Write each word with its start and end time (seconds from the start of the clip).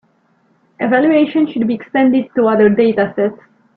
Evaluation 0.79 1.45
should 1.45 1.67
be 1.67 1.75
extended 1.75 2.27
to 2.35 2.47
other 2.47 2.71
datasets. 2.71 3.37